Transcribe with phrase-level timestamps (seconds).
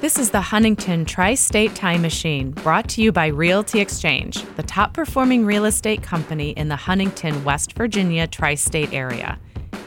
[0.00, 4.62] This is the Huntington Tri State Time Machine, brought to you by Realty Exchange, the
[4.62, 9.38] top performing real estate company in the Huntington, West Virginia tri state area.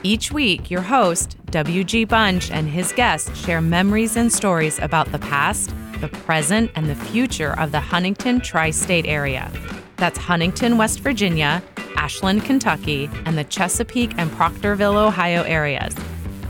[0.04, 2.06] Each week, your host, W.G.
[2.06, 6.96] Bunch, and his guests share memories and stories about the past, the present, and the
[6.96, 9.52] future of the Huntington tri state area.
[9.98, 11.64] That's Huntington, West Virginia,
[11.96, 15.96] Ashland, Kentucky, and the Chesapeake and Proctorville, Ohio areas.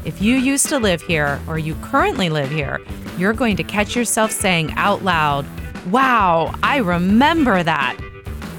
[0.06, 2.82] If you used to live here or you currently live here,
[3.18, 5.46] you're going to catch yourself saying out loud,
[5.92, 7.98] Wow, I remember that.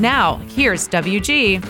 [0.00, 1.62] Now, here's WG.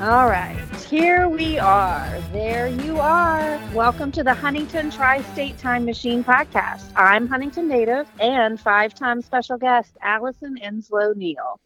[0.00, 0.56] All right,
[0.88, 2.20] here we are.
[2.32, 3.60] There you are.
[3.74, 6.90] Welcome to the Huntington Tri State Time Machine podcast.
[6.96, 11.60] I'm Huntington native and five time special guest Allison Enslow Neal.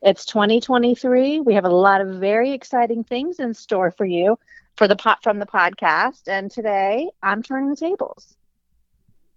[0.00, 1.40] It's 2023.
[1.40, 4.38] We have a lot of very exciting things in store for you
[4.76, 6.22] for the pot from the podcast.
[6.26, 8.36] And today I'm turning the tables.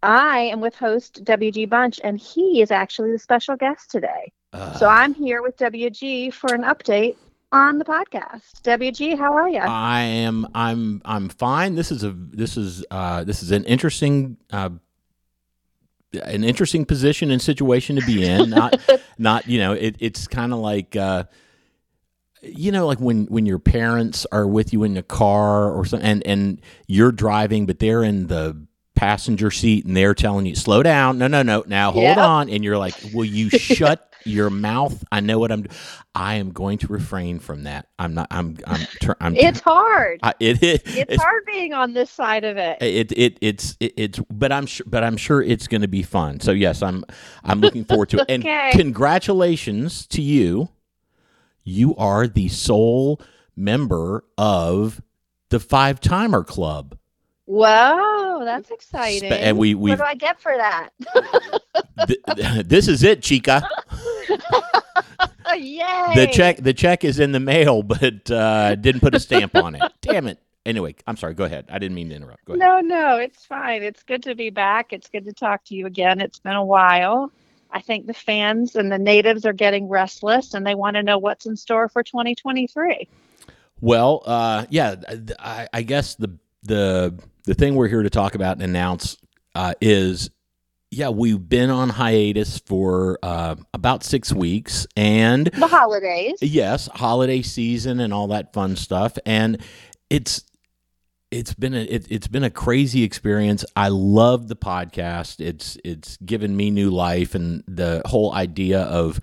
[0.04, 4.32] I am with host WG Bunch, and he is actually the special guest today.
[4.52, 7.16] Uh, so I'm here with WG for an update
[7.54, 8.62] on the podcast.
[8.64, 9.60] WG, how are you?
[9.60, 10.46] I am.
[10.54, 11.02] I'm.
[11.06, 11.76] I'm fine.
[11.76, 12.12] This is a.
[12.12, 12.84] This is.
[12.92, 14.38] Uh, this is an interesting.
[14.52, 14.72] Uh,
[16.26, 18.50] an interesting position and situation to be in.
[18.50, 18.80] Not.
[19.18, 19.48] not.
[19.48, 19.74] You know.
[19.74, 20.96] It, it's kind of like.
[20.98, 21.24] Uh,
[22.44, 26.08] you know, like when when your parents are with you in the car or something,
[26.08, 30.84] and and you're driving, but they're in the passenger seat and they're telling you slow
[30.84, 32.18] down no no no now hold Yep.
[32.20, 35.66] on and you're like will you shut your mouth i know what i'm
[36.14, 40.20] i am going to refrain from that i'm not i'm i'm tur- i'm it's hard.
[40.22, 42.78] I, it, it it's, it's hard being on this side of it.
[42.82, 46.04] it, it it's it, it's but I'm sure but I'm sure it's going to be
[46.04, 46.40] fun.
[46.40, 47.04] So yes, I'm
[47.44, 48.26] I'm looking forward to it.
[48.30, 48.72] And Okay.
[48.74, 50.70] congratulations to you.
[51.64, 53.22] You are the sole
[53.56, 55.02] member of
[55.50, 56.98] the Five Timer Club.
[57.46, 59.32] Whoa, that's exciting.
[59.32, 60.90] and we- what we've- do I get for that?
[62.08, 63.68] Th- this is it, Chica.
[65.56, 66.12] Yay!
[66.16, 69.76] The check the check is in the mail, but uh, didn't put a stamp on
[69.76, 69.84] it.
[70.02, 70.40] Damn it.
[70.66, 71.34] Anyway, I'm sorry.
[71.36, 71.66] Go ahead.
[71.70, 72.44] I didn't mean to interrupt.
[72.46, 72.60] Go ahead.
[72.60, 73.84] No, no, it's fine.
[73.84, 74.94] It's good to be back.
[74.94, 76.22] It's good to talk to you again.
[76.22, 77.32] It's been a while.
[77.74, 81.18] I think the fans and the natives are getting restless and they want to know
[81.18, 83.08] what's in store for 2023.
[83.82, 84.96] Well, uh, yeah,
[85.40, 87.14] I, I guess the the
[87.46, 89.18] the thing we're here to talk about and announce
[89.56, 90.30] uh, is,
[90.92, 96.38] yeah, we've been on hiatus for uh, about six weeks, and The holidays.
[96.42, 99.62] yes, holiday season and all that fun stuff, and
[100.10, 100.46] it's
[101.34, 103.66] it's been a it, it's been a crazy experience.
[103.76, 105.40] I love the podcast.
[105.40, 109.20] It's it's given me new life, and the whole idea of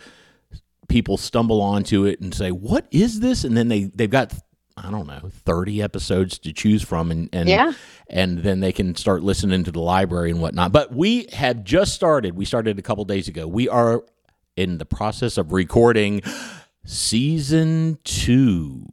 [0.89, 4.35] people stumble onto it and say, "What is this?" and then they they've got
[4.77, 7.73] I don't know thirty episodes to choose from, and and Yeah.
[8.09, 10.73] and then they can start listening to the library and whatnot.
[10.73, 12.35] But we have just started.
[12.37, 13.47] We started a couple days ago.
[13.47, 14.03] We are
[14.57, 16.23] in the process of recording
[16.85, 18.85] season two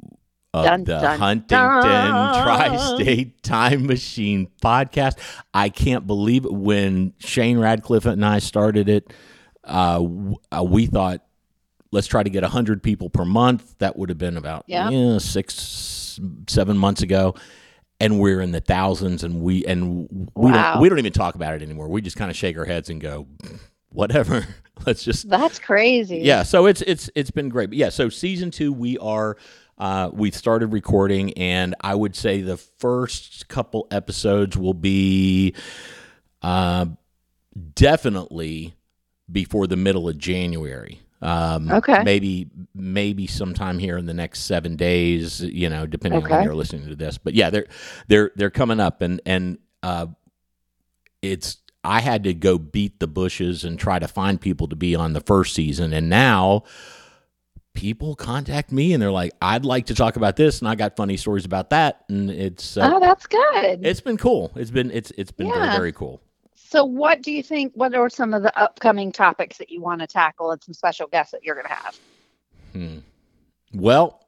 [0.60, 2.44] of Dun, the dun, Huntington dun.
[2.44, 5.18] Tri-State Time Machine podcast.
[5.54, 6.52] I can't believe it.
[6.54, 9.12] When Shane Radcliffe and I started it,
[9.64, 10.04] uh,
[10.56, 11.24] uh, we thought
[11.92, 13.76] let's try to get 100 people per month.
[13.80, 14.90] That would have been about Yeah.
[14.90, 17.36] yeah, six, seven months ago.
[18.00, 20.74] And we're in the thousands, and we and we Wow.
[20.74, 21.88] don't we don't even talk about it anymore.
[21.90, 23.26] We just kind of shake our heads and go,
[23.90, 24.46] whatever.
[24.86, 26.18] Let's just That's crazy.
[26.20, 26.44] yeah.
[26.44, 27.70] So it's it's it's been great.
[27.72, 29.36] But yeah, so season two, we are
[29.78, 35.54] uh, we've started recording, and I would say the first couple episodes will be
[36.42, 36.88] uh,
[37.76, 38.74] definitely
[39.32, 41.02] before the middle of January.
[41.22, 42.04] Um, Okay.
[42.04, 45.42] Maybe maybe sometime here in the next seven days.
[45.42, 47.18] You know, depending on when you're listening to this.
[47.18, 47.68] But yeah, they're
[48.08, 50.08] they're they're coming up, and and uh,
[51.22, 54.96] it's I had to go beat the bushes and try to find people to be
[54.96, 56.64] on the first season, and now
[57.78, 60.96] people contact me and they're like, "I'd like to talk about this," and I got
[60.96, 63.86] funny stories about that, and it's uh, Oh, that's good.
[63.86, 64.52] it's been cool.
[64.56, 65.78] It's been it's it's been very Yeah.
[65.78, 66.20] very cool.
[66.56, 67.72] so, what do you think?
[67.76, 71.08] What are some of the upcoming topics that you want to tackle and some special
[71.08, 72.00] guests that you're going to have?
[72.74, 72.98] Hmm.
[73.74, 74.26] Well,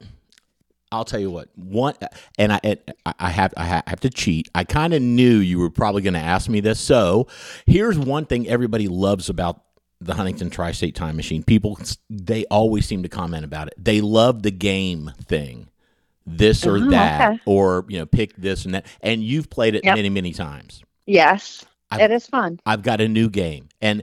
[0.92, 1.48] I'll tell you what.
[1.56, 1.94] One,
[2.38, 2.78] and I, and
[3.18, 4.48] I have, I have to cheat.
[4.54, 6.78] I kind of knew you were probably going to ask me this.
[6.80, 7.26] So,
[7.66, 9.62] here's one thing everybody loves about
[10.00, 11.42] the Huntington Tri-State Time Machine.
[11.42, 13.74] People, they always seem to comment about it.
[13.76, 15.68] They love the game thing,
[16.26, 17.40] this or Oh, that, okay.
[17.46, 18.86] or you know, pick this and that.
[19.02, 19.96] And you've played it Yep.
[19.96, 20.82] many, many times.
[21.06, 22.60] Yes, I've- it is fun.
[22.64, 24.02] I've got a new game, and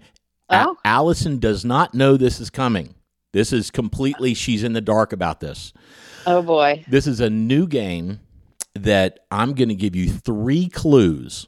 [0.49, 0.77] A- Oh.
[0.85, 2.93] Allison does not know this is coming.
[3.33, 4.33] This is completely.
[4.33, 5.73] She's in the dark about this.
[6.25, 6.85] Oh boy.
[6.87, 8.19] This is a new game
[8.75, 11.47] that I'm going to give you three clues.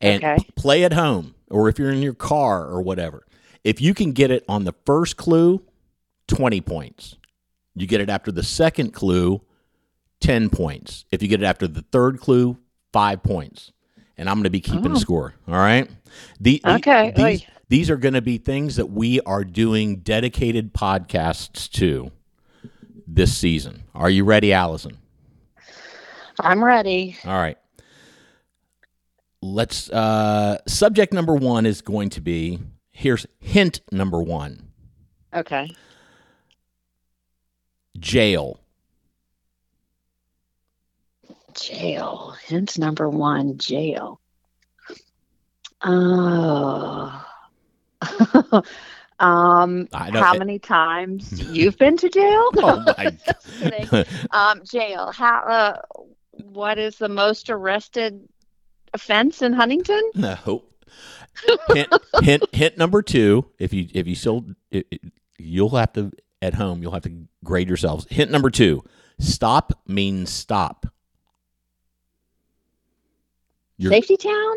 [0.00, 0.36] and Okay.
[0.54, 3.26] play at home or if you're in your car or whatever.
[3.64, 5.62] If you can get it on the first clue,
[6.28, 7.16] 20 points.
[7.74, 9.40] You get it after the second clue,
[10.20, 11.04] 10 points.
[11.12, 12.58] If you get it after the third clue,
[12.92, 13.72] 5 points.
[14.16, 14.98] And I'm going to be keeping Oh.
[14.98, 15.88] score, all right?
[16.40, 20.72] The, the- Okay, these, these are going to be things that we are doing dedicated
[20.74, 22.10] podcasts to
[23.06, 23.84] this season.
[23.94, 24.98] Are you ready, Allison?
[26.40, 27.16] I'm ready.
[27.24, 27.58] All right.
[29.40, 32.58] Let's uh subject number 1 is going to be
[32.98, 34.68] here's hint number 1.
[35.34, 35.68] Okay.
[37.98, 38.58] Jail.
[41.54, 42.34] Jail.
[42.44, 44.20] Hint number one, jail.
[45.82, 47.24] Oh.
[49.20, 52.50] um I know how it- many times you've been to jail?
[52.56, 53.10] Oh my
[53.90, 55.10] Just um jail.
[55.12, 55.80] How uh
[56.32, 58.28] what is the most arrested
[58.94, 60.02] offense in Huntington?
[60.14, 60.62] No.
[61.74, 61.88] Hint,
[62.22, 65.00] hint hint number 2, if you if you still it, it-
[65.38, 66.10] you'll have to
[66.42, 68.06] at home you'll have to grade yourselves.
[68.10, 68.82] Hint number 2.
[69.20, 70.86] Stop means stop.
[73.76, 74.54] Your Safety town?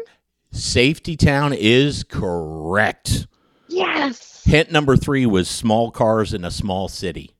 [0.52, 3.28] safety town is correct.
[3.70, 4.44] Yes.
[4.44, 7.36] Hint number 3 was small cars in a small city.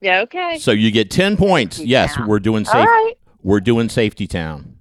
[0.00, 0.58] Yeah, okay.
[0.58, 1.76] So you get 10 points.
[1.76, 2.26] Safety Yes, town.
[2.28, 3.14] we're doing All safe right.
[3.42, 4.76] we're doing safety town.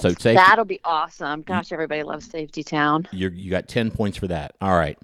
[0.00, 1.42] So safety That'll be awesome.
[1.42, 3.06] Gosh, everybody loves Safety Town.
[3.12, 4.54] you you got 10 points for that.
[4.60, 4.98] All right.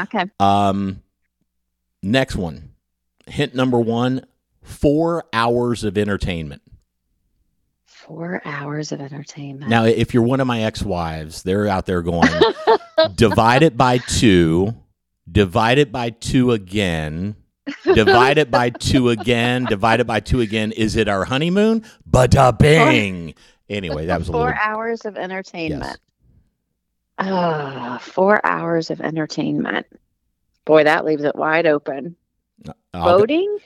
[0.00, 0.26] Okay.
[0.40, 1.02] Um
[2.02, 2.70] next one.
[3.26, 4.24] Hint number 1,
[4.62, 6.62] 4 hours of entertainment.
[7.84, 9.70] Four hours of entertainment.
[9.70, 12.28] Now, if you're one of my ex-wives, they're out there going
[13.14, 14.74] divide it by 2,
[15.30, 17.36] divide it by 2 again.
[17.84, 19.64] Divide it by two again.
[19.66, 20.72] Divide it by two again.
[20.72, 21.84] Is it our honeymoon?
[22.10, 23.34] Bada bing.
[23.68, 24.58] Anyway, that was a four little.
[24.60, 25.82] hours of entertainment.
[25.84, 25.98] Yes.
[27.18, 29.86] Ah, four hours of entertainment.
[30.64, 32.16] Boy, that leaves it wide open.
[32.94, 33.58] I'll go- Boating?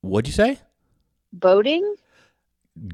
[0.00, 0.58] What'd you say?
[1.32, 1.94] Boating?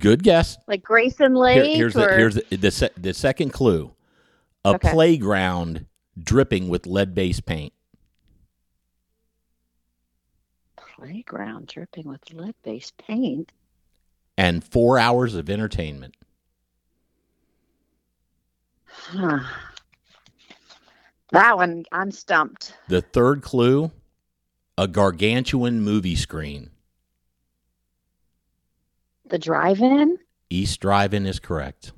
[0.01, 0.59] Good guess.
[0.67, 1.77] Like Grayson Here- Lake?
[1.77, 2.09] here's or...
[2.09, 3.95] the here's the, the, se- the second clue.
[4.65, 4.91] A Okay.
[4.91, 5.87] playground
[6.19, 7.73] dripping with lead-based paint.
[10.77, 13.53] playground dripping with lead-based paint.
[14.37, 16.17] and four hours of entertainment.
[18.89, 19.41] Huh.
[21.31, 22.73] That one, I'm stumped.
[22.89, 23.91] The third clue,
[24.79, 26.71] a gargantuan movie screen.
[29.29, 30.17] The drive-in?
[30.49, 31.93] East Drive-In is correct.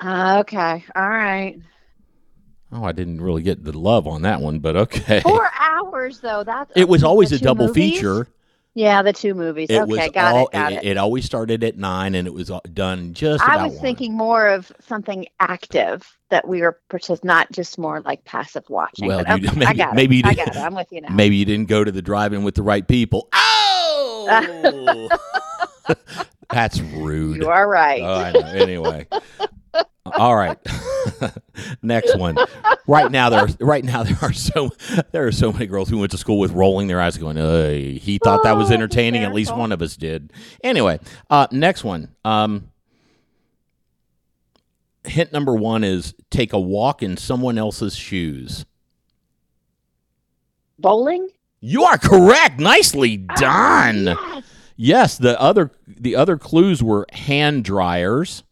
[0.00, 1.60] Uh, okay, all right.
[2.72, 5.20] Oh, I didn't really get the love on that one, but okay.
[5.20, 6.42] Four hours though.
[6.42, 7.92] That's It was always a double movies?
[7.94, 8.26] feature.
[8.74, 9.68] Yeah, the two movies.
[9.68, 10.46] It okay, got all.
[10.46, 10.52] it.
[10.52, 10.84] Got it.
[10.84, 13.44] it always started at nine, and it was done just.
[13.46, 13.82] I was one.
[13.82, 19.08] thinking more of something active that we were partic- not just more like passive watching.
[19.08, 20.26] Well, you- okay, I maybe- got maybe you it.
[20.26, 20.60] I did- got it.
[20.60, 21.10] I'm with you now.
[21.10, 23.28] Maybe you didn't go to the drive-in with the right people.
[24.24, 25.08] Oh,
[26.50, 27.38] that's rude.
[27.42, 28.00] You are right.
[28.02, 28.40] Oh, I know.
[28.40, 29.06] Anyway.
[30.16, 30.58] All right.
[31.82, 32.36] Next one.
[32.86, 34.70] Right now there are right now there are so
[35.12, 37.98] there are so many girls who went to school with rolling their eyes going, "Hey,
[37.98, 39.22] he thought that was Oh, entertaining.
[39.22, 40.32] At least one of us did."
[40.64, 40.98] Anyway,
[41.30, 42.08] uh next one.
[42.24, 42.68] Um
[45.04, 48.64] hint number 1 is take a walk in someone else's shoes.
[50.78, 51.28] Bowling.
[51.60, 52.60] You are correct.
[52.60, 54.04] Nicely done.
[54.06, 54.44] Yes.
[54.76, 58.42] Yes, the other the other clues were hand dryers.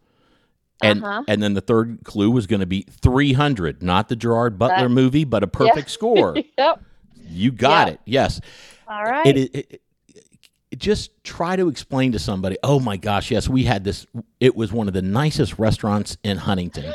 [0.83, 1.23] And Uh-huh.
[1.29, 4.95] and then the third clue was going to be 300, not the Gerard Butler That-
[4.95, 6.37] movie, but a perfect score.
[6.59, 6.83] Yep.
[7.29, 7.93] You got Yeah.
[7.95, 8.01] it.
[8.07, 8.41] Yes.
[8.89, 9.27] All right.
[9.27, 9.83] It, it, it,
[10.73, 14.07] it just try to explain to somebody, "Oh my gosh, yes, we had this
[14.41, 16.93] it was one of the nicest restaurants in Huntington."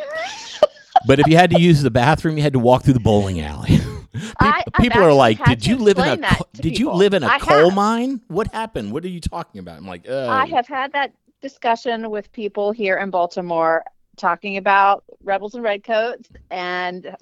[1.07, 3.39] but if you had to use the bathroom, you had to walk through the bowling
[3.41, 3.79] alley.
[4.13, 6.79] Peop- I- people are like, "Did you live in a explain that co- to did
[6.79, 7.73] you live in a I coal have.
[7.75, 8.21] mine?
[8.29, 8.91] What happened?
[8.93, 11.11] What are you talking about?" I'm like, "Oh." I have had that
[11.41, 13.83] discussion with people here in Baltimore
[14.17, 17.15] talking about rebels and redcoats and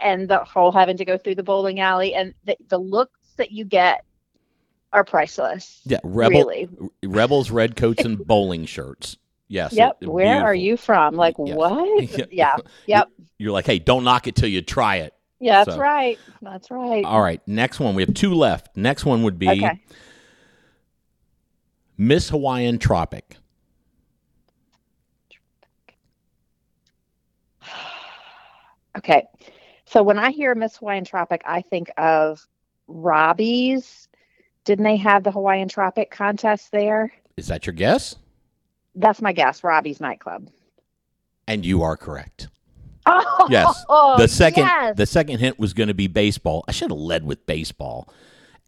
[0.00, 3.52] and the whole having to go through the bowling alley and the, the looks that
[3.52, 4.04] you get
[4.92, 5.80] are priceless.
[5.84, 6.68] Yeah, rebel, really.
[7.04, 9.18] rebels, redcoats, and bowling shirts.
[9.48, 9.72] Yes.
[9.74, 9.98] Yep.
[10.00, 11.14] it- Where are you from?
[11.14, 11.56] Like Yes.
[11.56, 12.32] what?
[12.32, 12.56] yeah.
[12.86, 13.08] Yep.
[13.38, 15.14] You're like, hey, don't knock it till you try it.
[15.38, 16.18] Yeah, that's So- right.
[16.42, 17.04] That's right.
[17.04, 17.40] All right.
[17.46, 17.94] Next one.
[17.94, 18.76] We have two left.
[18.76, 19.80] Next one would be Okay.
[21.96, 23.36] Miss Hawaiian Tropic.
[29.00, 29.26] Okay.
[29.86, 32.46] So when I hear Miss Hawaiian Tropic, I think of
[32.86, 34.08] Robbie's.
[34.64, 37.12] Didn't they have the Hawaiian Tropic contest there?
[37.36, 38.16] Is that your guess?
[38.94, 39.64] That's my guess.
[39.64, 40.50] Robbie's nightclub.
[41.48, 42.48] And you are correct.
[43.06, 43.84] Oh, Yes.
[43.88, 44.96] The second yes.
[44.96, 46.64] the second hint was going to be baseball.
[46.68, 48.12] I should have led with baseball.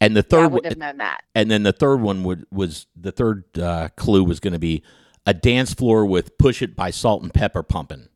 [0.01, 1.21] And the third would have known that.
[1.35, 4.83] and then the third one would was the third uh, clue was going to be
[5.25, 8.09] a dance floor with "Push It" by Salt-N-Pepa pumping.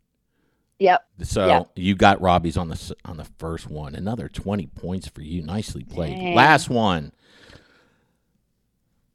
[0.79, 1.05] Yep.
[1.24, 1.72] So Yep.
[1.75, 3.96] you got Robbie's on the on the first one.
[3.96, 5.41] Another twenty points for you.
[5.41, 6.17] Nicely played.
[6.17, 6.36] Dang.
[6.36, 7.12] Last one.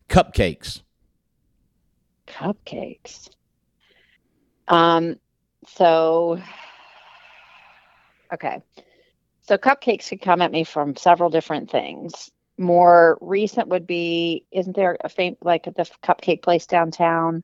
[0.09, 0.83] Cupcakes.
[2.27, 3.31] Cupcakes.
[4.69, 5.19] Um,
[5.69, 6.41] so
[8.33, 8.63] okay.
[9.43, 12.31] So cupcakes could come at me from several different things.
[12.59, 17.43] More recent would be, isn't there a fam- like the cupcake place downtown?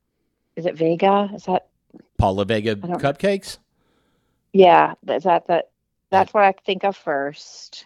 [0.55, 1.29] Is it Vega?
[1.33, 1.67] Is that
[2.17, 3.57] Paula Vega cupcakes.
[4.53, 4.93] Yeah?
[5.07, 5.69] Is that that?
[6.11, 7.85] That's what I think of first.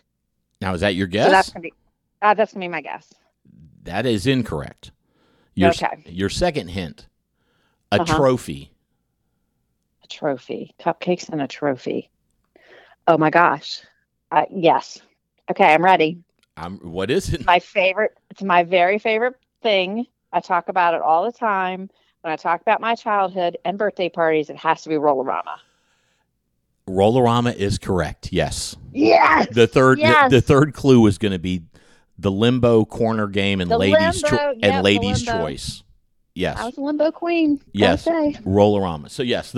[0.61, 1.31] Now is that your So guess?
[1.31, 1.73] that's gonna be
[2.21, 3.13] uh, that's gonna be my guess.
[3.83, 4.91] that is incorrect.
[5.55, 6.03] Your Okay.
[6.05, 7.07] your second hint.
[7.91, 8.15] A Uh-huh.
[8.17, 8.71] trophy.
[10.03, 12.09] A trophy, cupcakes and a trophy.
[13.07, 13.81] Oh my gosh.
[14.31, 15.01] Uh, yes.
[15.51, 16.23] Okay, I'm ready.
[16.55, 16.77] I'm.
[16.79, 17.45] what is it?
[17.45, 21.89] my favorite it's my very favorite thing i talk about it all the time
[22.21, 25.57] when i talk about my childhood and birthday parties it has to be rollerama
[26.87, 28.31] Rollerama is correct.
[28.33, 28.75] Yes.
[28.93, 30.29] yes The third Yes.
[30.31, 31.63] the, the third clue is going to be
[32.17, 35.83] the limbo corner game and The ladies cho- yep, and ladies choice.
[36.35, 36.57] Yes.
[36.59, 38.05] i was a limbo queen Yes.
[38.05, 39.09] Rollerama.
[39.09, 39.55] So yes,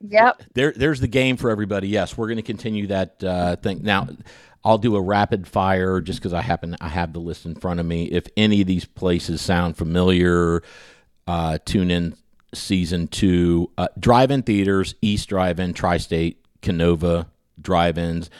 [0.00, 1.88] yep there there's the game for everybody.
[1.88, 3.80] Yes, we're going to continue that uh, thing.
[3.82, 4.08] Now,
[4.64, 7.80] I'll do a rapid fire just because I happen I have the list in front
[7.80, 8.04] of me.
[8.06, 10.62] If any of these places sound familiar,
[11.26, 12.14] uh, tune in.
[12.54, 17.28] Season two, uh, drive-in theaters, East Drive-In, Tri-State, Canova
[17.60, 18.30] Drive-ins,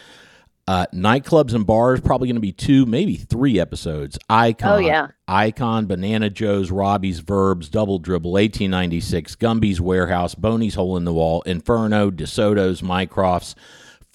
[0.68, 2.00] uh, nightclubs and bars.
[2.00, 4.18] Probably going to be two, maybe three episodes.
[4.28, 10.96] Icon, oh yeah Icon, Banana Joe's, Robbie's Verbs, Double Dribble, 1896, Gumby's Warehouse, Boney's Hole
[10.96, 13.54] in the Wall, Inferno, DeSoto's, Mycroft's.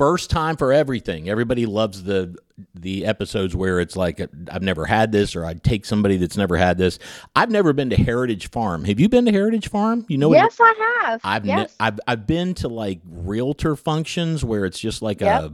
[0.01, 1.29] First time for everything.
[1.29, 2.36] Everybody loves the
[2.74, 4.20] the episodes where it's like
[4.51, 6.98] I've never had this, or I'd take somebody that's never had this.
[7.36, 8.84] I've never been to Heritage Farm.
[8.86, 10.03] Have you been to Heritage Farm?
[10.10, 10.38] You know what?
[10.38, 14.79] yes i have I've, ne- yes I've I've been to like realtor functions where it's
[14.79, 15.43] just like Yep.
[15.43, 15.53] a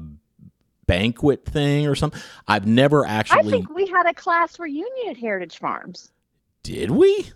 [0.86, 2.22] banquet thing or something.
[2.48, 6.14] I've never actually i think we had a class reunion at heritage farms
[6.64, 7.32] did we?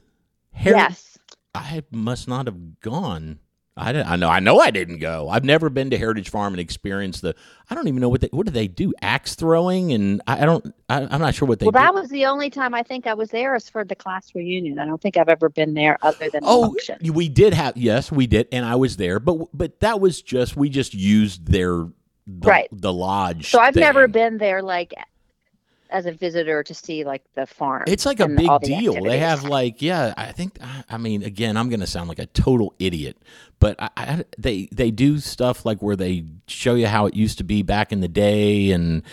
[0.53, 1.17] Heri- yes
[1.53, 3.39] I must not have gone.
[3.77, 5.29] I, I know I know I didn't go.
[5.29, 7.35] I've never been to Heritage Farm and experienced the.
[7.69, 10.45] I don't even know what they what do they do axe throwing and I, I
[10.45, 11.79] don't I, I'm not sure what they well do.
[11.79, 14.77] that was the only time i think i was there is for the class reunion
[14.77, 18.11] i don't think i've ever been there other than Oh, function we did have yes,
[18.11, 21.87] we did, and I was there, but but that was just we just used their
[22.27, 22.69] the, Right.
[22.71, 23.49] the lodge.
[23.49, 24.93] So I've never been there like
[25.91, 27.83] as a visitor to see like the farm.
[27.87, 29.03] It's like a big the deal.
[29.03, 30.57] They have like yeah, I think
[30.89, 33.17] I- mean again, I'm going to sound like a total idiot,
[33.59, 37.37] but I, I, they they do stuff like where they show you how it used
[37.39, 39.03] to be back in the day and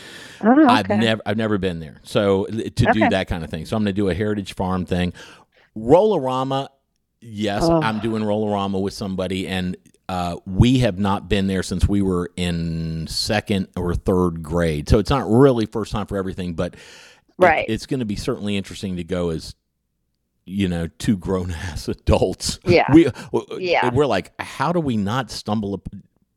[0.42, 0.73] Oh, okay.
[0.73, 2.00] I've never I've never been there.
[2.02, 3.66] So to do that kind of thing.
[3.66, 5.12] So I'm going to do a heritage farm thing.
[5.76, 6.68] Rollerama,
[7.21, 7.81] yes, Oh.
[7.83, 9.77] I'm doing Rollerama with somebody and
[10.09, 14.89] uh, we have not been there since we were in second or third grade.
[14.89, 16.81] So it's not really first time for everything, but it-
[17.39, 17.67] Right.
[17.69, 19.55] it's going to be certainly interesting to go as
[20.47, 22.59] you know two grown ass adults.
[22.65, 22.87] Yeah.
[22.93, 23.09] We
[23.59, 23.91] Yeah.
[23.93, 25.83] we're like how do we not stumble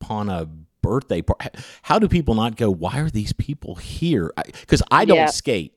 [0.01, 0.49] upon a
[0.81, 1.47] birthday party?
[1.81, 4.31] How do people not go why are these people here?
[4.67, 5.25] Cuz I don't Yeah.
[5.27, 5.73] skate.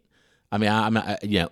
[0.51, 1.49] I mean I, I'm I, you know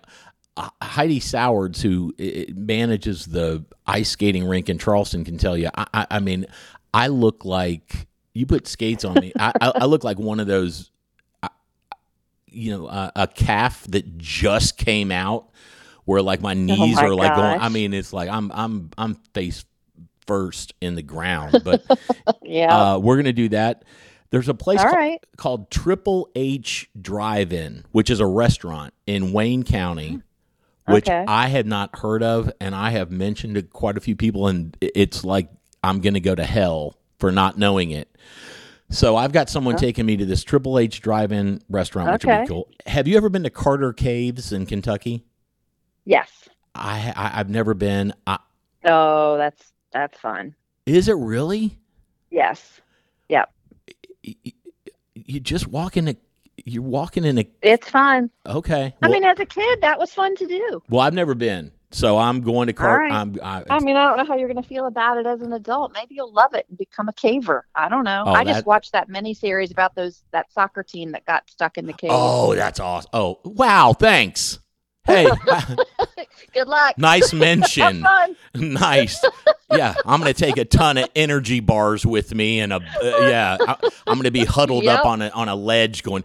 [0.57, 2.13] Heidi Sowards, who
[2.53, 5.69] manages the ice skating rink in Charleston, can tell you.
[5.75, 6.45] I, I, I mean,
[6.93, 9.33] I look like you put skates on me.
[9.39, 10.91] I, I, I look like one of those,
[12.47, 15.49] you know, uh, a calf that just came out,
[16.05, 17.59] where like my knees Oh my are like going.
[17.59, 19.65] I mean, it's like I'm I'm I'm face
[20.27, 21.61] first in the ground.
[21.63, 21.83] But
[22.43, 22.93] yeah.
[22.93, 23.85] uh, we're gonna do that.
[24.29, 25.23] There's a place All called, right.
[25.37, 30.21] called Triple H Drive-In, which is a restaurant in Wayne County,
[30.85, 31.25] which Okay.
[31.27, 34.75] I had not heard of, and I have mentioned to quite a few people, and
[34.81, 35.49] it's like
[35.83, 38.09] I'm going to go to hell for not knowing it.
[38.89, 39.77] So I've got someone oh.
[39.77, 42.69] taking me to this Triple H Drive-In restaurant, which would be cool.
[42.85, 45.23] Have you ever been to Carter Caves in Kentucky?
[46.05, 46.29] Yes.
[46.75, 48.13] I, I I've never been.
[48.27, 48.39] I,
[48.85, 50.53] Oh, that's that's fun.
[50.85, 51.79] is it really?
[52.29, 52.81] Yes.
[53.29, 53.49] Yep.
[54.25, 54.35] y-
[55.15, 56.15] You just walk in a.
[56.65, 57.47] You're walking in a.
[57.61, 58.29] It's fun.
[58.45, 58.93] Okay.
[59.01, 60.81] I well- mean, as a kid, that was fun to do.
[60.89, 62.99] Well, I've never been, so I'm going to Cart.
[63.01, 63.11] right.
[63.11, 65.41] I'm, I, I mean, I don't know how you're going to feel about it as
[65.41, 65.91] an adult.
[65.93, 67.61] Maybe you'll love it and become a caver.
[67.75, 68.23] I don't know.
[68.25, 71.49] Oh, I that- just watched that mini series about those that soccer team that got
[71.49, 72.11] stuck in the cave.
[72.13, 73.09] oh, that's awesome.
[73.13, 73.93] Oh, wow!
[73.93, 74.59] Thanks.
[75.05, 75.27] Hey,
[76.53, 76.97] Good luck.
[76.97, 78.01] nice Have mention.
[78.03, 78.35] fun.
[78.55, 79.23] nice.
[79.71, 82.79] Yeah, I'm going to take a ton of energy bars with me, and a uh,
[83.27, 83.75] yeah, I,
[84.07, 86.23] I'm going to be huddled up on a on a ledge, going.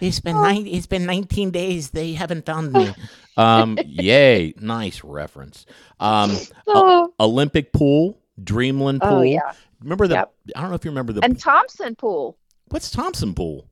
[0.00, 0.66] it's been nine.
[0.66, 1.90] It's been 19 days.
[1.90, 2.94] They haven't found me.
[3.36, 4.54] Um, yay!
[4.60, 5.66] Nice reference.
[6.00, 6.36] Um,
[6.66, 9.18] Oh, Olympic pool, Dreamland pool.
[9.18, 9.52] oh yeah.
[9.82, 10.14] Remember the?
[10.14, 10.34] Yep.
[10.56, 11.24] I don't know if you remember the.
[11.24, 12.38] And Thompson Pool.
[12.68, 13.68] what's Thompson pool?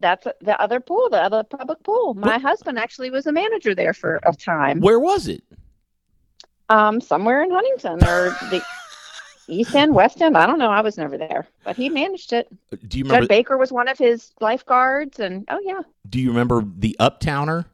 [0.00, 2.14] That's the other pool, the other public pool.
[2.14, 4.80] My husband actually was a manager there for a time.
[4.80, 5.42] Where was it?
[6.68, 8.62] Um, somewhere in Huntington or the
[9.48, 10.36] East End, West End.
[10.36, 10.70] I don't know.
[10.70, 12.46] I was never there, but he managed it.
[12.86, 13.22] Do you remember?
[13.22, 17.64] Judd Baker was one of his lifeguards, and oh yeah, do you remember the Uptowner?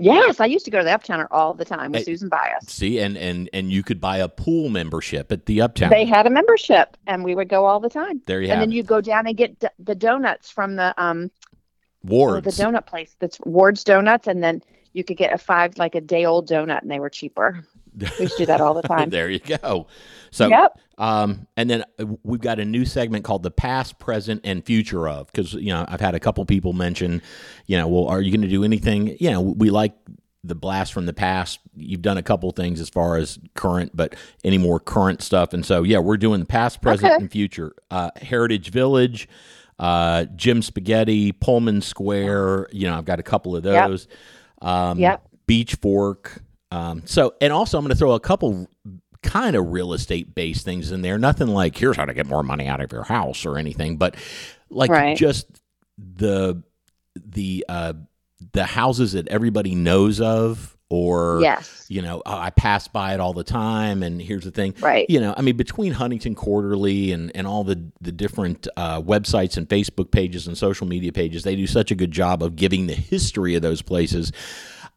[0.00, 2.66] Yes, I used to go to the Uptowner all the time with Hey, Susan Bias.
[2.66, 5.90] See, and and and you could buy a pool membership at the Uptowner.
[5.90, 8.20] They had a membership, and we would go all the time.
[8.26, 10.76] there you and have And then you go down and get d- the donuts from
[10.76, 11.58] the um oh,
[12.02, 12.56] Wards.
[12.56, 16.00] the donut place that's Ward's Donuts, and then you could get a five like a
[16.00, 17.64] day old donut, and they were cheaper.
[17.96, 19.10] We do that all the time.
[19.10, 19.86] there you go.
[20.30, 20.78] So, yep.
[20.98, 25.08] um, and then uh, we've got a new segment called the past, present, and future
[25.08, 27.20] of because you know I've had a couple people mention,
[27.66, 29.16] you know, well, are you going to do anything?
[29.18, 29.92] You know, we like
[30.44, 31.58] the blast from the past.
[31.76, 35.66] You've done a couple things as far as current, but any more current stuff, and
[35.66, 37.22] so yeah, we're doing the past, present, Okay.
[37.22, 37.72] and future.
[37.90, 39.28] Uh, Heritage Village.
[39.80, 42.68] Uh, Jim's Spaghetti, Pullman Square.
[42.70, 43.88] You know, I've got a couple of Yep.
[43.88, 44.08] those.
[44.60, 45.22] Um, Yep.
[45.46, 46.42] Beech Fork.
[46.70, 48.68] Um, so, and also, I'm going to throw a couple
[49.22, 51.18] kind of real estate based things in there.
[51.18, 54.16] Nothing like here's how to get more money out of your house or anything, but
[54.70, 55.16] like Right.
[55.16, 55.46] just
[55.98, 56.62] the
[57.16, 57.92] the uh,
[58.52, 61.84] the houses that everybody knows of, or Yes.
[61.90, 64.02] you know, oh, I pass by it all the time.
[64.02, 65.04] And here's the thing, Right.
[65.10, 69.56] you know, I mean, between Huntington Quarterly and, and all the, the different uh, websites
[69.58, 72.86] and Facebook pages and social media pages, they do such a good job of giving
[72.86, 74.32] the history of those places.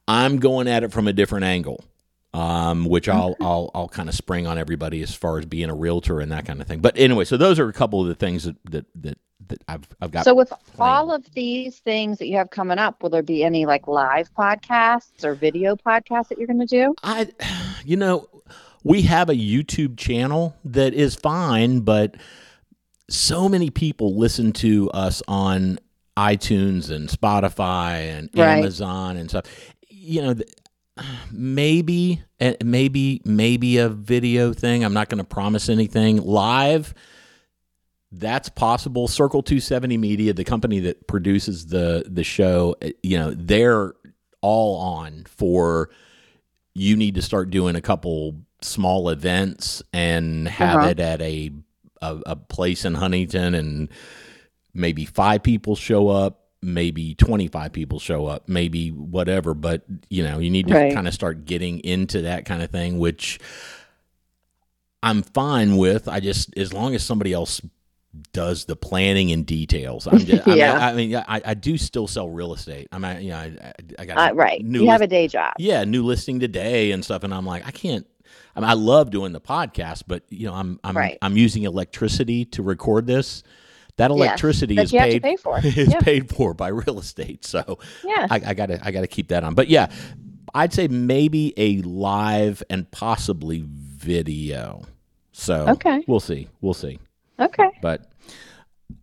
[0.07, 1.83] I'm going at it from a different angle,
[2.33, 5.75] um, which I'll, I'll, I'll kind of spring on everybody as far as being a
[5.75, 6.79] realtor and that kind of thing.
[6.79, 9.17] But anyway, so those are a couple of the things that, that, that,
[9.47, 10.25] that I've, I've got.
[10.25, 13.65] So with all of these things that you have coming up, will there be any
[13.65, 16.93] like live podcasts or video podcasts that you're going to do?
[17.03, 17.29] I,
[17.85, 18.27] you know,
[18.83, 22.15] we have a YouTube channel that is fine, but
[23.09, 25.79] so many people listen to us on
[26.17, 28.57] iTunes and Spotify and Right.
[28.57, 29.45] Amazon and stuff.
[30.05, 30.35] You know,
[31.31, 34.83] maybe, eh, maybe, maybe a video thing.
[34.83, 36.93] I'm not going to promise anything live.
[38.11, 39.07] That's possible.
[39.07, 43.93] Circle 270 Media, the company that produces the the show, eh, you know, they're
[44.41, 45.89] all on for
[46.75, 50.87] you need to start doing a couple small events and have Uh-huh.
[50.89, 51.51] it at a,
[52.01, 53.89] a a place in Huntington and
[54.73, 60.39] maybe five people show up maybe 25 people show up maybe whatever but you know
[60.39, 60.93] you need to Right.
[60.93, 63.39] kind of start getting into that kind of thing which
[65.01, 67.61] I'm fine with I just as long as somebody else
[68.31, 70.73] does the planning and details I'm just, Yeah.
[70.73, 73.37] I mean, I mean I, I do still sell real estate I mean you know
[73.37, 74.63] I, I, got Uh, right.
[74.63, 75.53] new You have list- a day job.
[75.57, 77.23] yeah, new listing today and stuff.
[77.23, 78.05] And I'm like, I can't.
[78.55, 81.17] I mean, I love doing the podcast, but you know, I'm I'm Right.
[81.23, 83.41] I'm using electricity to record this.
[83.97, 85.59] That Yes, electricity that is you have to paid for.
[85.63, 85.99] is Yeah.
[85.99, 87.45] paid for by real estate.
[87.45, 88.27] So Yeah.
[88.29, 89.53] I, I gotta I gotta keep that on.
[89.53, 89.91] But yeah,
[90.53, 94.83] I'd say maybe a live and possibly video.
[95.31, 96.03] So Okay.
[96.07, 96.99] we'll see, we'll see.
[97.39, 97.69] Okay.
[97.81, 98.11] But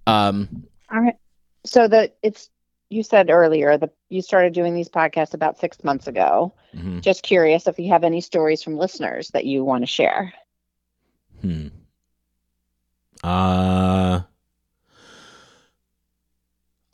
[0.06, 1.16] um, All right.
[1.64, 2.50] So the it's
[2.88, 6.52] you said earlier that you started doing these podcasts about six months ago.
[6.74, 7.00] mhm.
[7.00, 10.32] Just curious if you have any stories from listeners that you want to share.
[11.40, 11.68] Hmm.
[13.22, 14.22] Uh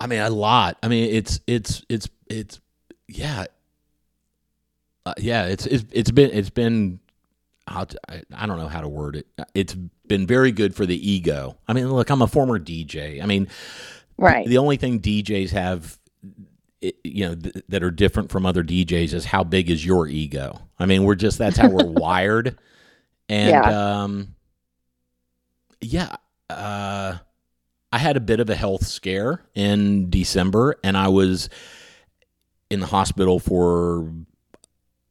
[0.06, 0.78] I mean a lot.
[0.84, 2.60] I mean it's it's it's it's
[3.08, 3.46] yeah.
[5.04, 7.00] Uh, yeah, it's it's it's been it's been
[7.66, 9.26] how I, I don't know how to word it.
[9.52, 11.56] It's been very good for the ego.
[11.66, 13.20] I mean, look, I'm a former DJ.
[13.20, 13.48] I mean,
[14.16, 14.46] Right.
[14.46, 15.98] the only thing DJs have
[16.80, 20.60] you know th- that are different from other DJs is how big is your ego.
[20.78, 22.56] I mean, we're just that's how we're wired.
[23.28, 24.02] And Yeah.
[24.02, 24.34] um
[25.80, 26.14] yeah,
[26.48, 27.18] uh
[27.92, 31.48] I had a bit of a health scare in December and I was
[32.70, 34.12] in the hospital for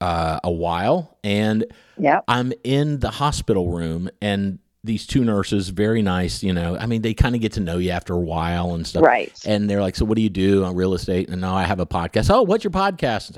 [0.01, 1.65] uh, a while and
[1.97, 2.25] Yep.
[2.27, 6.77] I'm in the hospital room and these two nurses, very nice, you know.
[6.77, 9.03] I mean, they kind of get to know you after a while and stuff.
[9.03, 9.33] Right.
[9.45, 11.79] And they're like, "So, what do you do on real estate?" And now I have
[11.79, 12.29] a podcast.
[12.29, 13.37] Oh, what's your podcast?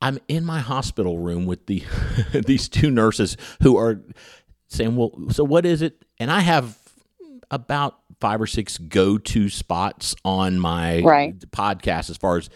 [0.00, 1.82] I'm in my hospital room with the
[2.32, 4.02] these two nurses who are
[4.68, 6.78] saying, "Well, so what is it?" And I have
[7.50, 11.38] about five or six go-to spots on my Right.
[11.50, 12.48] podcast as far as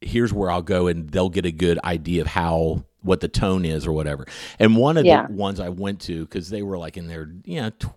[0.00, 3.64] here's where I'll go, and they'll get a good idea of how what the tone
[3.64, 4.26] is or whatever.
[4.58, 5.26] And one of Yeah.
[5.26, 7.90] the ones I went to because they were like in their you know tw-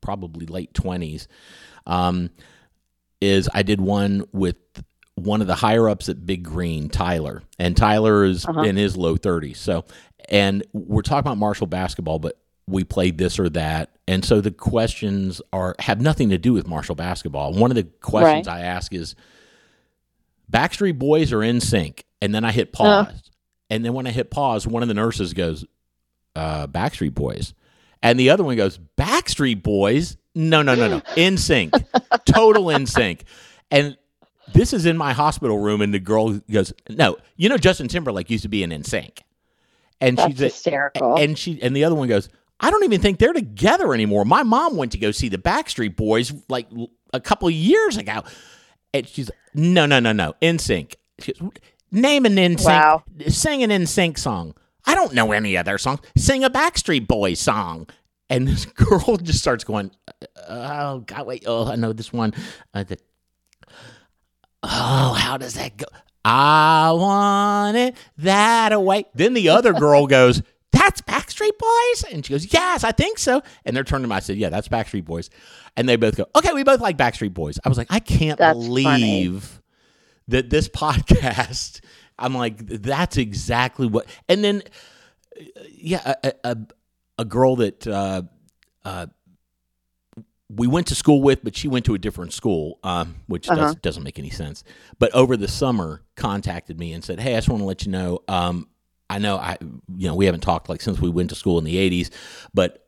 [0.00, 1.28] probably late twenties,
[1.86, 2.30] um,
[3.20, 4.56] is I did one with
[5.14, 8.60] one of the higher ups at Big Green, Tyler, and Tyler is Uh-huh.
[8.62, 9.58] in his low thirties.
[9.58, 9.84] So,
[10.28, 12.36] and we're talking about Marshall basketball, but
[12.68, 16.66] we played this or that, and so the questions are have nothing to do with
[16.66, 17.52] Marshall basketball.
[17.52, 19.14] One of the questions I ask is,
[20.50, 23.30] Backstreet Boys are in sync, and then I hit pause,
[23.70, 25.64] and then when I hit pause, one of the nurses goes,
[26.36, 27.54] uh, "Backstreet Boys,"
[28.02, 31.02] and the other one goes, "Backstreet Boys." No, no, no, no.
[31.16, 31.74] In sync,
[32.24, 33.24] total in sync,
[33.72, 33.96] and
[34.54, 38.30] this is in my hospital room, and the girl goes, "No, you know Justin Timberlake
[38.30, 39.18] used to be in NSYNC,"
[40.00, 41.16] and That's hysterical.
[41.16, 42.28] and she and the other one goes,
[42.60, 44.24] I don't even think they're together anymore.
[44.24, 46.66] My mom went to go see the Backstreet Boys like
[47.12, 48.22] a couple years ago,
[48.92, 50.94] and she's no, no, no, no, NSYNC.
[51.20, 51.50] She goes,
[51.90, 53.02] Name an NSYNC, Wow.
[53.28, 54.54] sing an NSYNC song.
[54.84, 56.00] I don't know any of their songs.
[56.16, 57.86] Sing a Backstreet Boys song.
[58.30, 59.90] And this girl just starts going,
[60.48, 62.34] oh God, wait, oh, I know this one.
[62.74, 62.98] Uh, the,
[64.62, 65.86] oh, how does that go?
[66.24, 69.04] I want it that way.
[69.14, 70.42] Then the other girl goes,
[70.72, 72.12] That's Backstreet Boys?
[72.12, 73.42] And she goes, Yes, I think so.
[73.64, 74.16] And they're turning to me.
[74.16, 75.30] I said, Yeah, that's Backstreet Boys.
[75.76, 77.58] And they both go, Okay, we both like Backstreet Boys.
[77.64, 79.62] I was like, I can't That's believe
[80.28, 81.80] that this podcast,
[82.18, 84.06] I'm like, that's exactly what.
[84.28, 84.62] And then,
[85.40, 86.56] uh, yeah, a, a,
[87.18, 88.22] a girl that uh,
[88.84, 89.06] uh,
[90.50, 93.56] we went to school with, but she went to a different school, um, which Uh-huh.
[93.64, 94.64] does, doesn't make any sense.
[94.98, 97.92] But over the summer, contacted me and said, "Hey, I just want to let you
[97.92, 98.20] know.
[98.28, 98.68] Um,
[99.10, 99.56] I know I,
[99.96, 102.10] you know, we haven't talked like since we went to school in the '80s,
[102.52, 102.86] but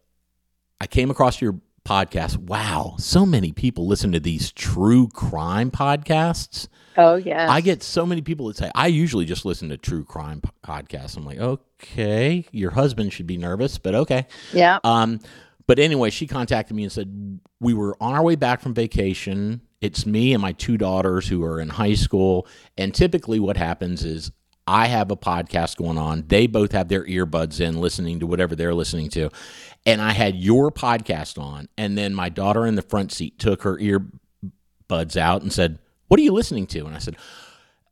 [0.81, 2.37] I came across your podcast.
[2.39, 6.69] Wow, so many people listen to these true crime podcasts.
[6.97, 7.51] oh yeah.
[7.51, 11.17] I get so many people that say, I usually just listen to true crime podcasts.
[11.17, 14.27] I'm like, okay, your husband should be nervous, but okay.
[14.53, 14.79] yeah.
[14.85, 15.21] Um,
[15.67, 19.61] but anyway, she contacted me and said, We were on our way back from vacation.
[19.81, 22.49] It's me and my two daughters who are in high school.
[22.77, 24.33] And typically, what happens is
[24.71, 26.25] I have a podcast going on.
[26.29, 29.31] They both have their earbuds in, listening to whatever they're listening to.
[29.85, 31.69] And I had your podcast on.
[31.77, 36.21] And then my daughter in the front seat took her earbuds out and said, What
[36.21, 36.87] are you listening to?
[36.87, 37.17] And I said,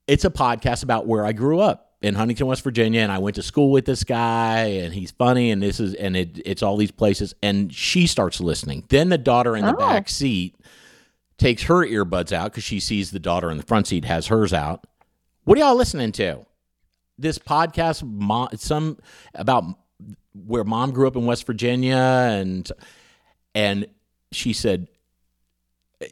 [0.06, 3.34] It's a podcast about where I grew up in Huntington, West Virginia, and I went
[3.36, 6.76] to school with this guy, and he's funny, and this is, and it, it's all
[6.76, 7.34] these places.
[7.42, 8.84] And she starts listening.
[8.88, 9.78] Then the daughter in the Oh.
[9.78, 10.54] back seat
[11.38, 14.52] takes her earbuds out because she sees the daughter in the front seat has hers
[14.52, 14.86] out.
[15.42, 16.44] What are y'all listening to?
[17.18, 18.98] This podcast, mom, some
[19.35, 19.64] about
[20.35, 22.70] where mom grew up in West Virginia, and
[23.54, 23.87] and
[24.31, 24.87] she said,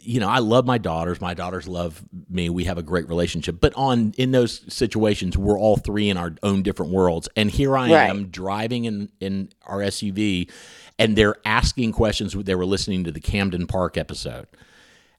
[0.01, 1.21] you know, I love my daughters.
[1.21, 2.51] My daughters love me.
[2.51, 3.61] We have a great relationship.
[3.61, 7.29] But on in those situations, we're all three in our own different worlds.
[7.37, 8.11] And here I Right.
[8.11, 10.51] am driving in in our SUV,
[10.99, 12.33] and they're asking questions.
[12.35, 14.49] They were listening to the Camden Park episode.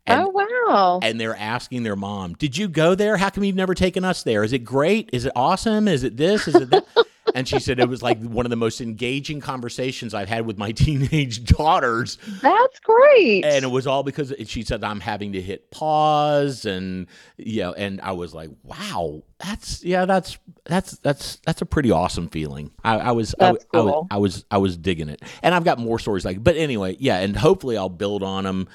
[0.07, 0.99] And, oh wow.
[1.03, 3.17] and they're asking their mom, "Did you go there?
[3.17, 4.43] How come you've never taken us there?
[4.43, 5.09] Is it great?
[5.13, 5.87] Is it awesome?
[5.87, 6.47] Is it this?
[6.47, 6.85] Is it that?"
[7.35, 10.57] and she said it was like one of the most engaging conversations I've had with
[10.57, 13.45] my teenage daughters That's great.
[13.45, 17.73] and it was all because she said I'm having to hit pause and you know
[17.73, 22.71] and I was like wow that's yeah that's that's that's that's a pretty awesome feeling
[22.83, 24.07] I, I was I, That's I was.
[24.11, 27.19] I was I was digging it and I've got more stories like but anyway yeah
[27.19, 28.67] and hopefully I'll build on them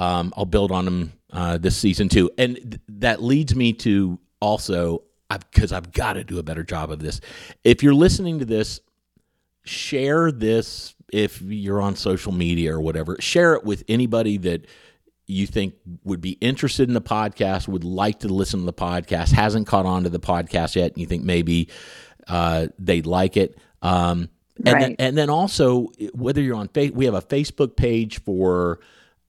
[0.00, 4.18] um, I'll build on them uh, this season too and th- that leads me to
[4.40, 7.20] also because I've got to do a better job of this
[7.62, 8.80] if you're listening to this
[9.64, 13.16] share this if you're on social media or whatever.
[13.20, 14.66] Share it with anybody that
[15.26, 19.32] you think would be interested in the podcast, would like to listen to the podcast,
[19.32, 21.68] hasn't caught on to the podcast yet, and you think maybe
[22.26, 23.58] uh, they'd like it.
[23.82, 24.28] Um,
[24.64, 28.80] and then, and then also whether you're on fa- we have a Facebook page for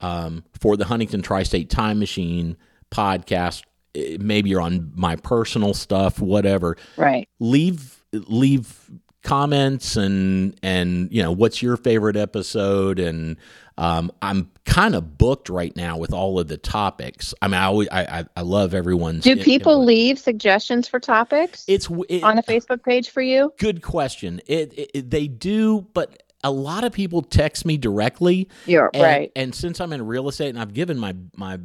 [0.01, 2.57] um, for the Huntington Tri-State Time Machine
[2.91, 3.63] podcast.
[3.95, 7.27] Eh, Maybe you're on my personal stuff, whatever right.
[7.39, 8.89] leave leave
[9.23, 13.37] comments and and you know what's your favorite episode and
[13.77, 17.33] um, I'm kind of booked right now with all of the topics.
[17.41, 19.23] I mean, I always, I, I I love everyone's.
[19.23, 19.87] Do people input.
[19.87, 23.53] leave suggestions for topics It's it, on the Facebook page for you?
[23.57, 24.39] good question.
[24.45, 28.49] It, it, it- they do, but a lot of people text me directly.
[28.93, 29.31] And, right.
[29.35, 31.59] And since I'm in real estate and I've given my my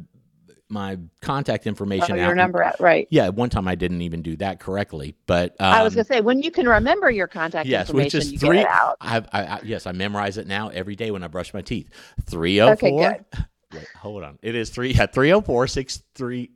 [0.69, 2.35] my contact information Oh, your out.
[2.35, 3.07] number out right.
[3.09, 6.19] Yeah, one time I didn't even do that correctly, but um, I was gonna say
[6.19, 8.57] when you can remember your contact Yes, which information, is you three.
[8.57, 8.97] get it out.
[8.99, 11.89] I've, I, I, yes, I memorize it now every day when I brush my teeth.
[12.25, 13.17] Three oh Okay, four.
[13.73, 14.39] Wait, hold on.
[14.41, 14.91] It is three.
[14.93, 16.51] Yeah, three oh four six three.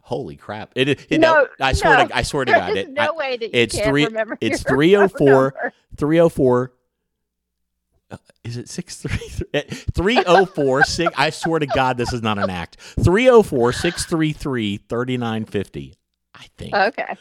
[0.00, 0.72] Holy crap!
[0.74, 2.06] It, it, it No, I swear no.
[2.08, 4.04] to I swear to God, it, no way that you it's can't three.
[4.06, 5.42] remember It's your three oh phone four.
[5.62, 5.72] number.
[5.96, 6.77] 304 uh,
[8.44, 9.60] is it 633
[9.92, 15.94] 304 6 I swear to god this is not an act 304 633 3950
[16.34, 17.16] I think Okay.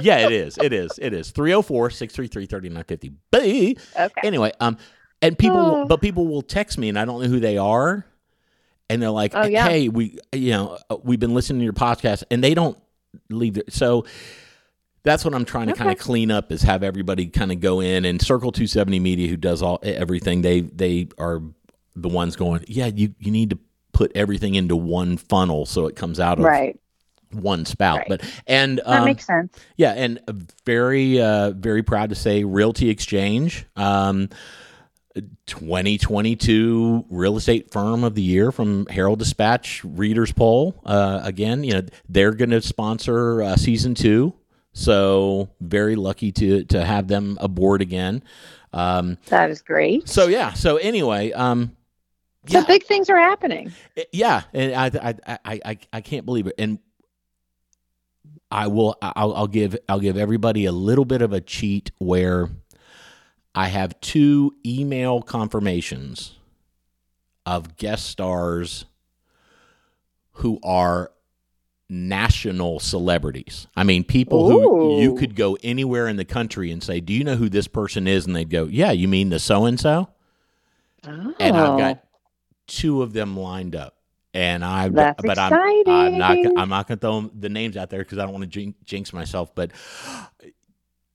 [0.00, 4.20] yeah it is it is it is 304 633 3950 but Okay.
[4.26, 4.76] anyway um
[5.20, 5.84] and people Oh.
[5.86, 8.06] but people will text me and I don't know who they are
[8.88, 9.68] and they're like Oh, yeah.
[9.68, 12.78] hey we you know uh, we've been listening to your podcast and they don't
[13.30, 14.04] leave their, so
[15.08, 17.80] that's what I'm trying to kind of clean up is have everybody kind of go
[17.80, 21.40] in and Circle 270 Media who does all everything they they are
[21.96, 23.58] the ones going yeah you you need to
[23.92, 26.78] put everything into one funnel so it comes out of Right.
[27.32, 28.08] one spout Right.
[28.08, 29.52] but and That um, makes sense.
[29.76, 30.20] yeah, and
[30.64, 34.28] very, uh, very proud to say Realty Exchange, um,
[35.46, 40.80] 2022 Real Estate Firm of the Year from Herald Dispatch Readers Poll.
[40.84, 44.34] Uh, again, you know they're going to sponsor uh, season two,
[44.72, 48.22] so very lucky to to have them aboard again.
[48.72, 50.08] Um, That is great.
[50.08, 51.74] so yeah, so anyway, um,
[52.48, 53.72] So yeah, big things are happening.
[54.12, 54.86] yeah, and I,
[55.26, 56.54] I, I, I, I can't believe it.
[56.58, 56.78] And
[58.50, 62.48] I will, I'll, I'll give, I'll give everybody a little bit of a cheat where
[63.54, 66.36] I have two email confirmations
[67.44, 68.84] of guest stars
[70.32, 71.10] who are
[71.88, 73.66] national celebrities.
[73.76, 77.24] I mean, people who you could go anywhere in the country and say, "Do you
[77.24, 80.08] know who this person is?" And they'd go, "Yeah, you mean the so and so?"
[81.06, 82.08] Oh, and I've got oh.
[82.66, 83.94] two of them lined up.
[84.34, 85.52] And I, That's but I'm,
[85.88, 86.36] I'm not.
[86.58, 88.78] I'm not going to throw the names out there because I don't want to jinx,
[88.84, 89.54] jinx myself.
[89.54, 89.72] But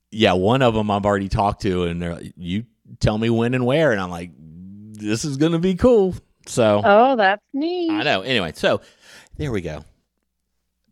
[0.10, 2.66] yeah, one of them I've already talked to, and they're like, you
[3.00, 6.16] tell me when and where, and I'm like, this is going to be cool.
[6.48, 7.92] So Oh, that's neat.
[7.92, 8.22] I know.
[8.22, 8.82] Anyway, so
[9.38, 9.86] there we go.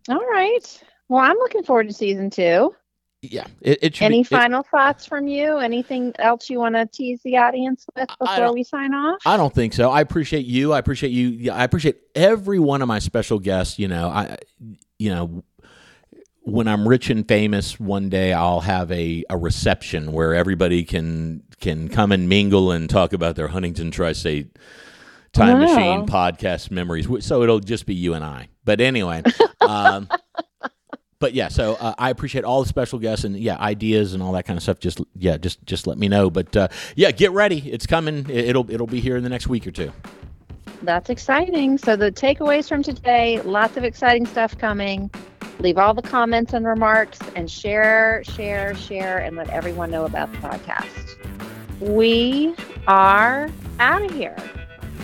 [0.10, 0.84] All right.
[1.10, 2.76] Well, I'm looking forward to season two.
[3.24, 4.22] Yeah, it, it Any be.
[4.22, 5.58] it- final thoughts from you?
[5.58, 9.20] Anything else you want to tease the audience with before we sign off?
[9.26, 9.92] I don't think so.
[9.92, 10.74] I appreciate you.
[10.74, 11.28] I appreciate you.
[11.28, 13.78] Yeah, I appreciate every one of my special guests.
[13.78, 14.38] You know, I,
[14.98, 15.44] you know,
[16.44, 21.44] when I'm rich and famous, one day I'll have a, a reception where everybody can
[21.60, 24.58] can come and mingle and talk about their Huntington Tri-State
[25.32, 25.66] Time Wow.
[25.68, 26.06] Machine oh.
[26.06, 27.08] podcast memories.
[27.24, 28.48] So it'll just be you and I.
[28.66, 29.22] But anyway,
[29.72, 30.10] um,
[31.20, 31.48] but yeah.
[31.50, 34.58] So uh, I appreciate all the special guests and yeah, ideas and all that kind
[34.58, 34.80] of stuff.
[34.80, 36.30] Just yeah, just just let me know.
[36.30, 37.60] But uh, yeah, get ready.
[37.72, 38.26] It's coming.
[38.30, 39.92] It- It'll it'll be here in the next week or two.
[40.84, 41.78] That's exciting.
[41.78, 45.12] So the takeaways from today, lots of exciting stuff coming.
[45.60, 50.32] Leave all the comments and remarks and share, share, share, and let everyone know about
[50.32, 51.18] the podcast.
[51.80, 52.56] We
[52.88, 53.48] are
[53.80, 54.36] out of here.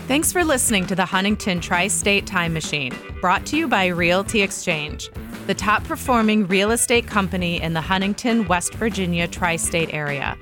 [0.07, 4.41] Thanks for listening to the Huntington Tri State Time Machine, brought to you by Realty
[4.41, 5.09] Exchange,
[5.47, 10.37] the top performing real estate company in the Huntington, West Virginia tri state area.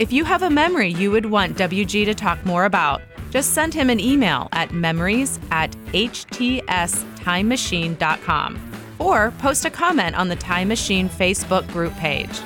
[0.00, 3.72] If you have a memory you would want WG to talk more about, just send
[3.72, 11.08] him an email at memories at htstimemachine.com or post a comment on the Time Machine
[11.08, 12.40] Facebook group page.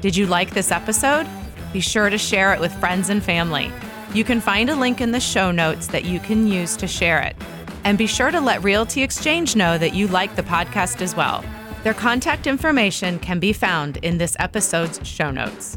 [0.00, 1.28] Did you like this episode?
[1.72, 3.70] Be sure to share it with friends and family.
[4.14, 7.20] You can find a link in the show notes that you can use to share
[7.20, 7.36] it.
[7.84, 11.44] And be sure to let Realty Exchange know that you like the podcast as well.
[11.84, 15.76] Their contact information can be found in this episode's show notes.